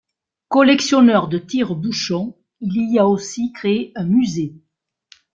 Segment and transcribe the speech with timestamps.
[0.47, 4.55] Collectionneur de tire-bouchons, il y a aussi créé un musée.